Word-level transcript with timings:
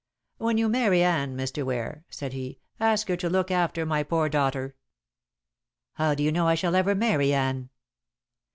"When 0.39 0.57
you 0.57 0.67
marry 0.67 1.03
Anne, 1.03 1.37
Mr. 1.37 1.63
Ware," 1.63 2.05
said 2.09 2.33
he, 2.33 2.57
"ask 2.79 3.07
her 3.07 3.15
to 3.17 3.29
look 3.29 3.51
after 3.51 3.85
my 3.85 4.01
poor 4.01 4.29
daughter." 4.29 4.73
"How 5.93 6.15
do 6.15 6.23
you 6.23 6.31
know 6.31 6.47
I 6.47 6.55
shall 6.55 6.73
ever 6.73 6.95
marry 6.95 7.31
Anne?" 7.35 7.69